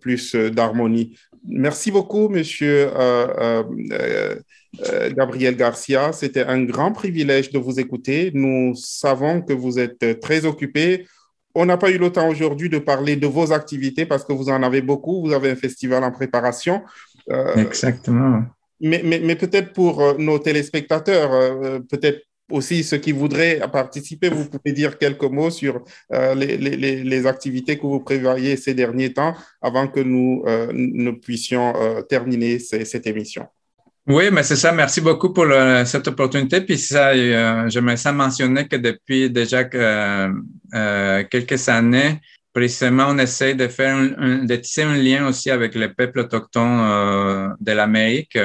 plus 0.00 0.34
d'harmonie. 0.34 1.16
Merci 1.46 1.90
beaucoup, 1.90 2.28
Monsieur 2.28 2.88
euh, 2.94 3.62
euh, 3.90 4.36
euh, 4.86 5.10
Gabriel 5.12 5.56
Garcia. 5.56 6.12
C'était 6.12 6.44
un 6.44 6.62
grand 6.64 6.92
privilège 6.92 7.50
de 7.50 7.58
vous 7.58 7.80
écouter. 7.80 8.30
Nous 8.34 8.74
savons 8.76 9.42
que 9.42 9.52
vous 9.52 9.78
êtes 9.78 10.20
très 10.20 10.44
occupé. 10.44 11.06
On 11.54 11.66
n'a 11.66 11.76
pas 11.76 11.90
eu 11.90 11.98
le 11.98 12.10
temps 12.10 12.28
aujourd'hui 12.28 12.68
de 12.68 12.78
parler 12.78 13.16
de 13.16 13.26
vos 13.26 13.52
activités 13.52 14.06
parce 14.06 14.24
que 14.24 14.32
vous 14.32 14.48
en 14.48 14.62
avez 14.62 14.82
beaucoup. 14.82 15.22
Vous 15.26 15.32
avez 15.32 15.50
un 15.50 15.56
festival 15.56 16.04
en 16.04 16.12
préparation. 16.12 16.82
Exactement. 17.56 18.44
Mais, 18.80 19.02
mais, 19.04 19.20
mais 19.20 19.36
peut-être 19.36 19.72
pour 19.72 20.18
nos 20.18 20.38
téléspectateurs, 20.38 21.30
peut-être 21.88 22.22
aussi 22.52 22.84
ceux 22.84 22.98
qui 22.98 23.12
voudraient 23.12 23.60
participer, 23.72 24.28
vous 24.28 24.48
pouvez 24.48 24.72
dire 24.72 24.98
quelques 24.98 25.22
mots 25.24 25.50
sur 25.50 25.82
euh, 26.12 26.34
les, 26.34 27.26
activités 27.26 27.76
que 27.76 27.86
vous 27.86 28.00
prévoyez 28.00 28.56
ces 28.56 28.74
derniers 28.74 29.12
temps 29.12 29.34
avant 29.60 29.86
que 29.88 30.00
nous 30.00 30.42
euh, 30.46 31.12
puissions 31.22 31.74
euh, 31.76 32.02
terminer 32.02 32.58
cette 32.58 33.06
émission. 33.06 33.46
Oui, 34.06 34.24
mais 34.32 34.42
c'est 34.42 34.56
ça. 34.56 34.72
Merci 34.72 35.00
beaucoup 35.00 35.32
pour 35.32 35.46
cette 35.84 36.08
opportunité. 36.08 36.60
Puis 36.60 36.76
ça, 36.76 37.14
j'aimerais 37.68 37.96
ça 37.96 38.10
mentionner 38.10 38.66
que 38.66 38.74
depuis 38.74 39.30
déjà 39.30 39.62
que, 39.62 40.28
quelques 41.30 41.68
années, 41.68 42.20
précisément, 42.52 43.06
on 43.10 43.18
essaie 43.18 43.54
de 43.54 43.68
faire 43.68 43.96
de 43.96 44.56
tisser 44.56 44.82
un 44.82 44.96
lien 44.96 45.28
aussi 45.28 45.52
avec 45.52 45.76
les 45.76 45.88
peuples 45.88 46.18
autochtones 46.18 47.54
de 47.60 47.72
l'Amérique. 47.72 48.36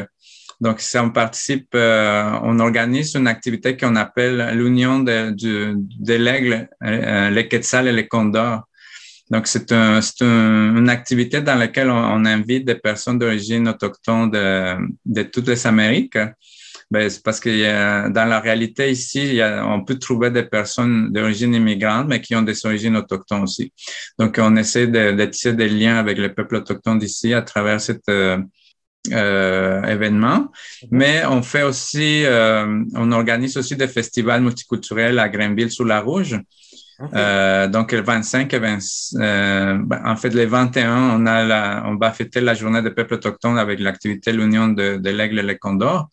Donc, 0.59 0.79
si 0.79 0.97
on 0.97 1.11
participe, 1.11 1.69
euh, 1.75 2.31
on 2.41 2.59
organise 2.59 3.13
une 3.15 3.27
activité 3.27 3.77
qu'on 3.77 3.95
appelle 3.95 4.57
l'union 4.57 4.99
de, 4.99 5.31
de, 5.31 5.75
de 5.77 6.13
l'aigle, 6.15 6.67
euh, 6.83 7.29
les 7.29 7.47
quetzals 7.47 7.87
et 7.87 7.91
les 7.91 8.07
condors. 8.07 8.63
Donc, 9.29 9.45
c'est 9.45 9.71
un, 9.71 9.99
un, 10.21 10.75
une 10.77 10.89
activité 10.89 11.41
dans 11.41 11.55
laquelle 11.55 11.89
on, 11.89 11.95
on 11.95 12.25
invite 12.25 12.65
des 12.65 12.75
personnes 12.75 13.19
d'origine 13.19 13.67
autochtone 13.67 14.31
de, 14.31 14.77
de 15.05 15.23
toutes 15.23 15.47
les 15.47 15.67
Amériques. 15.67 16.17
Ben, 16.89 17.09
c'est 17.09 17.21
parce 17.21 17.41
que 17.41 18.09
dans 18.09 18.25
la 18.25 18.39
réalité 18.39 18.89
ici, 18.89 19.35
y 19.35 19.41
a, 19.41 19.67
on 19.67 19.83
peut 19.83 19.99
trouver 19.99 20.31
des 20.31 20.43
personnes 20.43 21.11
d'origine 21.11 21.53
immigrante, 21.53 22.07
mais 22.07 22.21
qui 22.21 22.33
ont 22.33 22.41
des 22.41 22.65
origines 22.65 22.95
autochtones 22.95 23.43
aussi. 23.43 23.73
Donc, 24.17 24.39
on 24.41 24.55
essaie 24.55 24.87
de, 24.87 25.11
de 25.11 25.25
tisser 25.25 25.53
des 25.53 25.67
liens 25.67 25.97
avec 25.97 26.17
les 26.17 26.29
peuples 26.29 26.55
autochtones 26.55 26.97
d'ici 26.97 27.33
à 27.33 27.41
travers 27.41 27.81
cet 27.81 28.07
euh, 29.13 29.57
euh, 29.77 29.83
événement. 29.83 30.51
Mais 30.91 31.25
on 31.25 31.41
fait 31.41 31.63
aussi, 31.63 32.23
euh, 32.25 32.83
on 32.95 33.11
organise 33.11 33.57
aussi 33.57 33.75
des 33.75 33.87
festivals 33.87 34.41
multiculturels 34.41 35.19
à 35.19 35.29
Greenville 35.29 35.71
sous 35.71 35.83
la 35.83 36.01
Rouge. 36.01 36.39
Euh, 37.13 37.67
donc, 37.67 37.91
le 37.91 38.01
25 38.01 38.51
et 38.53 38.59
20, 38.59 38.77
euh, 39.15 39.77
ben, 39.83 40.01
en 40.03 40.15
fait, 40.15 40.33
le 40.33 40.45
21, 40.45 41.19
on, 41.19 41.25
a 41.27 41.43
la, 41.43 41.83
on 41.85 41.95
va 41.95 42.11
fêter 42.11 42.41
la 42.41 42.55
journée 42.55 42.81
des 42.81 42.89
peuples 42.89 43.15
autochtones 43.15 43.59
avec 43.59 43.79
l'activité 43.79 44.31
L'Union 44.31 44.69
de, 44.69 44.97
de 44.97 45.09
l'Aigle 45.11 45.39
et 45.39 45.43
le 45.43 45.55
Condor. 45.55 46.09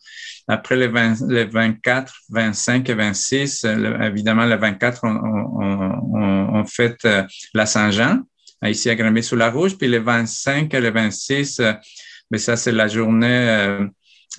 Après 0.47 0.75
les, 0.75 0.87
20, 0.87 1.27
les 1.27 1.45
24, 1.45 2.13
25 2.29 2.87
et 2.87 2.93
26, 2.93 3.65
évidemment, 4.03 4.45
le 4.45 4.57
24, 4.57 4.99
on, 5.03 5.09
on, 5.09 6.19
on, 6.19 6.59
on 6.59 6.65
fête 6.65 7.03
euh, 7.05 7.23
la 7.55 7.65
Saint-Jean, 7.65 8.19
ici 8.63 8.89
à 8.91 8.95
Granby 8.95 9.23
sous 9.23 9.35
la 9.35 9.49
Rouge. 9.49 9.75
Puis 9.75 9.87
les 9.87 9.97
25 9.97 10.71
et 10.71 10.81
les 10.81 10.91
26, 10.91 11.61
mais 12.35 12.39
ça, 12.39 12.57
c'est 12.57 12.73
la 12.73 12.89
journée 12.89 13.47
euh, 13.47 13.87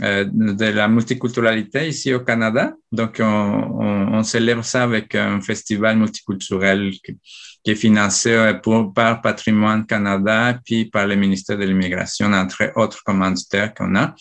euh, 0.02 0.26
de 0.30 0.66
la 0.66 0.86
multiculturalité 0.86 1.88
ici 1.88 2.12
au 2.12 2.20
Canada. 2.20 2.74
Donc, 2.92 3.22
on, 3.22 4.22
célèbre 4.22 4.62
ça 4.62 4.82
avec 4.82 5.14
un 5.14 5.40
festival 5.40 5.96
multiculturel 5.96 6.90
qui, 7.02 7.16
est 7.64 7.74
financé 7.74 8.52
pour, 8.62 8.92
par 8.92 9.22
Patrimoine 9.22 9.86
Canada 9.86 10.60
puis 10.62 10.84
par 10.84 11.06
le 11.06 11.16
ministère 11.16 11.56
de 11.56 11.64
l'Immigration, 11.64 12.30
entre 12.34 12.70
autres 12.76 13.02
commanditaires 13.02 13.72
qu'on 13.72 13.96
a. 13.96 14.14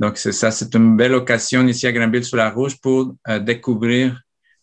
Donc, 0.00 0.18
c'est 0.18 0.32
ça, 0.32 0.50
c'est 0.50 0.74
une 0.74 0.96
belle 0.96 1.14
occasion 1.14 1.64
ici 1.68 1.86
à 1.86 1.92
Granville 1.92 2.24
sur 2.24 2.36
la 2.36 2.50
Rouge 2.50 2.80
pour 2.82 3.14
euh, 3.28 3.38
découvrir 3.38 4.20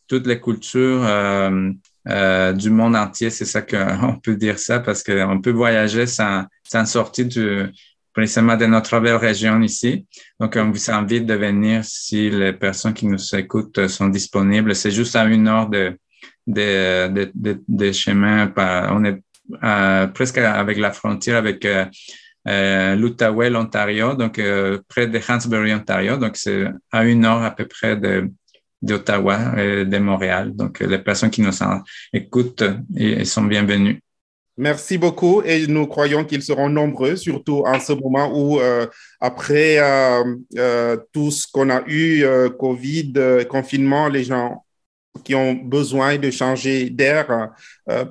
toutes 0.10 0.27
les 0.27 0.41
cultures 0.41 1.05
euh, 1.05 1.72
euh, 2.10 2.51
du 2.51 2.70
monde 2.70 2.96
entier. 2.96 3.29
C'est 3.29 3.46
ça 3.46 3.62
qu'on 3.62 4.20
peut 4.24 4.36
dire 4.36 4.58
ça 4.58 4.79
parce 4.79 5.03
qu'on 5.03 5.39
peut 5.39 5.51
voyager 5.51 6.08
sans, 6.08 6.46
sans 6.63 6.86
sortir 6.86 7.27
du, 7.27 7.72
précisément 8.13 8.58
de 8.58 8.65
notre 8.65 9.00
belle 9.00 9.15
région 9.15 9.62
ici. 9.62 10.06
Donc, 10.39 10.56
on 10.58 10.72
vous 10.72 10.91
invite 10.91 11.25
de 11.25 11.34
venir 11.34 11.84
si 11.86 12.30
les 12.30 12.53
personnes 12.53 12.94
qui 12.94 13.08
nous 13.08 13.36
écoutent 13.36 13.88
sont 13.88 14.08
disponibles. 14.08 14.75
C'est 14.75 14.91
juste 14.91 15.15
à 15.15 15.25
une 15.25 15.48
heure 15.48 15.70
de, 15.70 15.98
de, 16.48 17.08
de, 17.08 17.32
de, 17.34 17.62
de 17.68 17.91
chemin. 17.91 18.51
On 18.91 19.03
est 19.06 19.22
euh, 19.63 20.08
presque 20.08 20.38
avec 20.38 20.77
la 20.77 20.91
frontière 20.91 21.38
avec 21.38 21.65
euh, 21.65 21.86
euh, 22.48 22.96
l'Outaouais, 22.96 23.50
l'Ontario, 23.50 24.15
donc 24.15 24.39
euh, 24.39 24.80
près 24.88 25.08
de 25.08 25.20
Hansbury, 25.27 25.74
Ontario. 25.74 26.18
Donc, 26.18 26.38
c'est 26.38 26.65
à 26.91 27.06
une 27.06 27.25
heure 27.25 27.44
à 27.44 27.51
peu 27.51 27.65
près 27.65 27.96
de 27.98 28.30
d'Ottawa 28.84 29.53
et 29.60 29.86
de 29.86 29.98
Montréal. 30.00 30.56
Donc, 30.56 30.80
les 30.80 30.98
personnes 30.98 31.30
qui 31.30 31.44
nous 31.44 31.51
écoutent 32.13 32.63
sont 33.25 33.44
bienvenues. 33.44 34.01
Merci 34.58 34.98
beaucoup 34.98 35.41
et 35.43 35.65
nous 35.65 35.88
croyons 35.88 36.25
qu'ils 36.25 36.43
seront 36.43 36.70
nombreux, 36.70 37.15
surtout 37.15 37.63
en 37.65 37.79
ce 37.79 37.93
moment 37.93 38.31
où, 38.38 38.60
euh, 38.60 38.86
après 39.20 39.79
euh, 39.79 40.36
euh, 40.58 40.98
tout 41.13 41.31
ce 41.31 41.48
qu'on 41.51 41.70
a 41.70 41.81
eu, 41.88 42.25
Covid, 42.60 43.13
confinement, 43.50 44.08
les 44.10 44.25
gens 44.25 44.65
qui 45.24 45.36
ont 45.36 45.53
besoin 45.53 46.17
de 46.17 46.29
changer 46.31 46.89
d'air 46.89 47.50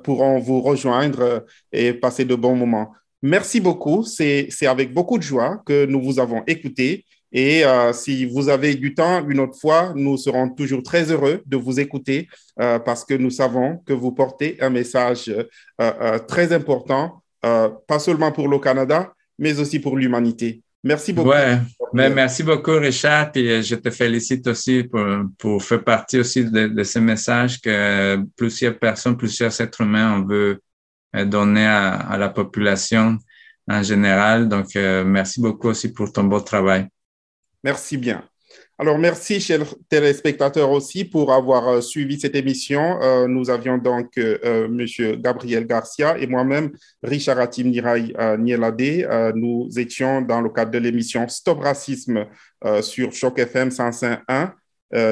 pourront 0.03 0.39
vous 0.39 0.61
rejoindre 0.61 1.45
et 1.71 1.93
passer 1.93 2.25
de 2.25 2.35
bons 2.35 2.55
moments. 2.55 2.93
Merci 3.21 3.59
beaucoup. 3.59 4.03
C'est 4.03 4.49
avec 4.65 4.93
beaucoup 4.93 5.17
de 5.17 5.23
joie 5.23 5.61
que 5.65 5.85
nous 5.85 6.01
vous 6.01 6.19
avons 6.19 6.43
écouté. 6.47 7.05
Et 7.31 7.63
euh, 7.63 7.93
si 7.93 8.25
vous 8.25 8.49
avez 8.49 8.75
du 8.75 8.93
temps 8.93 9.25
une 9.27 9.39
autre 9.39 9.57
fois, 9.57 9.93
nous 9.95 10.17
serons 10.17 10.49
toujours 10.49 10.83
très 10.83 11.11
heureux 11.11 11.41
de 11.45 11.57
vous 11.57 11.79
écouter 11.79 12.27
euh, 12.59 12.77
parce 12.79 13.05
que 13.05 13.13
nous 13.13 13.29
savons 13.29 13.77
que 13.85 13.93
vous 13.93 14.11
portez 14.11 14.57
un 14.59 14.69
message 14.69 15.33
euh, 15.79 16.19
très 16.27 16.51
important, 16.51 17.23
pas 17.41 17.99
seulement 17.99 18.31
pour 18.31 18.47
le 18.47 18.59
Canada, 18.59 19.13
mais 19.39 19.59
aussi 19.59 19.79
pour 19.79 19.97
l'humanité. 19.97 20.61
Merci 20.83 21.13
beaucoup. 21.13 21.31
Mais 21.93 22.09
merci 22.09 22.43
beaucoup, 22.43 22.73
Richard. 22.73 23.31
Et 23.35 23.63
je 23.63 23.75
te 23.75 23.89
félicite 23.89 24.45
aussi 24.47 24.83
pour, 24.83 25.05
pour 25.37 25.63
faire 25.63 25.83
partie 25.83 26.19
aussi 26.19 26.45
de, 26.45 26.83
ce 26.83 26.99
message 26.99 27.59
que 27.61 28.17
plusieurs 28.35 28.77
personnes, 28.77 29.17
plusieurs 29.17 29.59
êtres 29.59 29.81
humains, 29.81 30.19
on 30.19 30.27
veut 30.27 30.61
donner 31.25 31.65
à 31.65 32.15
la 32.17 32.29
population 32.29 33.17
en 33.67 33.81
général. 33.81 34.47
Donc, 34.47 34.75
merci 34.75 35.41
beaucoup 35.41 35.69
aussi 35.69 35.91
pour 35.93 36.11
ton 36.11 36.25
beau 36.25 36.41
travail. 36.41 36.87
Merci 37.63 37.97
bien. 37.97 38.23
Alors, 38.81 38.97
merci, 38.97 39.39
chers 39.39 39.75
téléspectateurs, 39.89 40.71
aussi 40.71 41.05
pour 41.05 41.31
avoir 41.31 41.67
euh, 41.67 41.81
suivi 41.81 42.19
cette 42.19 42.35
émission. 42.35 42.99
Euh, 43.03 43.27
nous 43.27 43.51
avions 43.51 43.77
donc 43.77 44.17
euh, 44.17 44.39
euh 44.43 44.65
M. 44.65 45.21
Gabriel 45.21 45.67
Garcia 45.67 46.17
et 46.17 46.25
moi-même, 46.25 46.71
Richard 47.03 47.39
Atim 47.39 47.69
Nirai 47.69 48.13
Nielade. 48.39 49.33
nous 49.35 49.69
étions 49.77 50.21
dans 50.21 50.41
le 50.41 50.49
cadre 50.49 50.71
de 50.71 50.79
l'émission 50.79 51.27
Stop 51.27 51.59
Racisme 51.59 52.25
sur 52.81 53.11
Choc 53.13 53.37
FM 53.37 53.69
105.1 53.69 54.53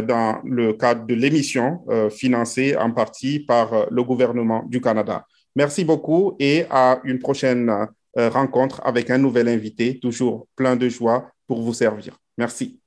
dans 0.03 0.41
le 0.43 0.73
cadre 0.73 1.05
de 1.05 1.13
l'émission 1.13 1.85
financée 2.09 2.75
en 2.75 2.91
partie 2.91 3.39
par 3.39 3.88
le 3.91 4.03
gouvernement 4.03 4.63
du 4.67 4.81
Canada. 4.81 5.25
Merci 5.55 5.83
beaucoup 5.85 6.35
et 6.39 6.65
à 6.69 6.99
une 7.03 7.19
prochaine 7.19 7.71
rencontre 8.15 8.81
avec 8.83 9.09
un 9.09 9.17
nouvel 9.19 9.47
invité, 9.47 9.99
toujours 9.99 10.47
plein 10.55 10.75
de 10.75 10.89
joie 10.89 11.31
pour 11.47 11.62
vous 11.62 11.73
servir. 11.73 12.17
Merci. 12.39 12.80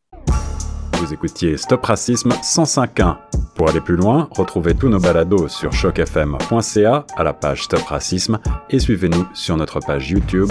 Vous 0.94 1.12
écoutiez 1.12 1.58
Stop 1.58 1.84
Racisme 1.84 2.30
105.1. 2.30 3.18
Pour 3.54 3.68
aller 3.68 3.82
plus 3.82 3.96
loin, 3.96 4.28
retrouvez 4.30 4.74
tous 4.74 4.88
nos 4.88 4.98
balados 4.98 5.48
sur 5.48 5.72
chocfm.ca 5.72 7.06
à 7.14 7.22
la 7.22 7.34
page 7.34 7.64
Stop 7.64 7.82
Racisme 7.82 8.38
et 8.70 8.78
suivez-nous 8.78 9.26
sur 9.34 9.58
notre 9.58 9.80
page 9.80 10.10
YouTube 10.10 10.50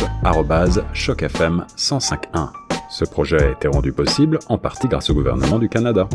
chocfm 0.93 1.65
105.1. 1.75 2.51
Ce 2.91 3.03
projet 3.03 3.41
a 3.41 3.49
été 3.49 3.67
rendu 3.67 3.91
possible 3.91 4.37
en 4.49 4.59
partie 4.59 4.87
grâce 4.87 5.09
au 5.09 5.15
gouvernement 5.15 5.57
du 5.57 5.67
Canada. 5.67 6.07